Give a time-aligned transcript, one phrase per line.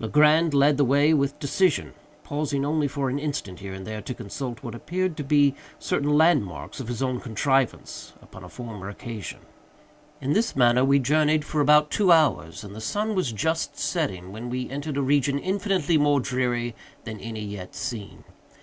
[0.00, 1.92] Legrand led the way with decision;
[2.22, 6.08] pausing only for an instant, here and there, to consult what appeared to be certain
[6.16, 9.40] landmarks of his own contrivance upon a former occasion.
[10.22, 14.32] In this manner we journeyed for about two hours, and the sun was just setting
[14.32, 16.74] when we entered a region infinitely more dreary
[17.04, 18.24] than any yet seen.